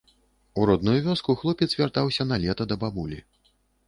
У 0.59 0.61
родную 0.69 0.95
вёску 1.07 1.35
хлопец 1.41 1.67
вяртаўся 1.81 2.27
на 2.31 2.39
лета 2.47 2.67
да 2.73 2.79
бабулі. 2.85 3.21